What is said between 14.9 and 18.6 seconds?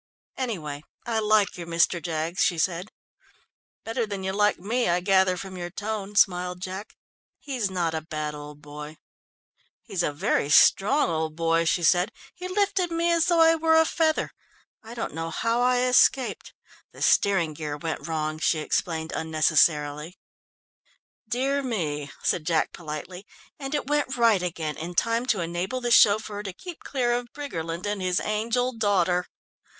don't know now how I escaped. The steering gear went wrong," she